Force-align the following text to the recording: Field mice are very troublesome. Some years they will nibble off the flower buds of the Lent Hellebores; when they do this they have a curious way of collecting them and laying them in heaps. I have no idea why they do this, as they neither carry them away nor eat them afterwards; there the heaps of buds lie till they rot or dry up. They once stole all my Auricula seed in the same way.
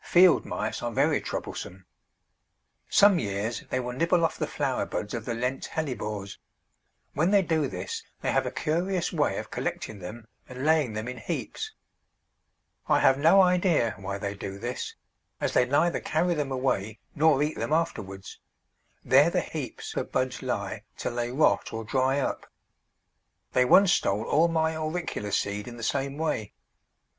Field 0.00 0.46
mice 0.46 0.82
are 0.82 0.90
very 0.90 1.20
troublesome. 1.20 1.84
Some 2.88 3.18
years 3.18 3.64
they 3.68 3.78
will 3.78 3.92
nibble 3.92 4.24
off 4.24 4.38
the 4.38 4.46
flower 4.46 4.86
buds 4.86 5.12
of 5.12 5.26
the 5.26 5.34
Lent 5.34 5.66
Hellebores; 5.66 6.38
when 7.12 7.32
they 7.32 7.42
do 7.42 7.68
this 7.68 8.02
they 8.22 8.32
have 8.32 8.46
a 8.46 8.50
curious 8.50 9.12
way 9.12 9.36
of 9.36 9.50
collecting 9.50 9.98
them 9.98 10.26
and 10.48 10.64
laying 10.64 10.94
them 10.94 11.06
in 11.06 11.18
heaps. 11.18 11.72
I 12.88 13.00
have 13.00 13.18
no 13.18 13.42
idea 13.42 13.94
why 13.98 14.16
they 14.16 14.32
do 14.34 14.58
this, 14.58 14.94
as 15.38 15.52
they 15.52 15.66
neither 15.66 16.00
carry 16.00 16.32
them 16.32 16.50
away 16.50 16.98
nor 17.14 17.42
eat 17.42 17.58
them 17.58 17.74
afterwards; 17.74 18.40
there 19.04 19.28
the 19.28 19.42
heaps 19.42 19.94
of 19.94 20.10
buds 20.10 20.40
lie 20.42 20.84
till 20.96 21.14
they 21.14 21.30
rot 21.30 21.74
or 21.74 21.84
dry 21.84 22.20
up. 22.20 22.46
They 23.52 23.66
once 23.66 23.92
stole 23.92 24.22
all 24.24 24.48
my 24.48 24.74
Auricula 24.74 25.30
seed 25.30 25.68
in 25.68 25.76
the 25.76 25.82
same 25.82 26.16
way. 26.16 26.54